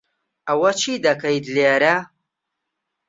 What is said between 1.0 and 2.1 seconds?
دەکەیت لێرە؟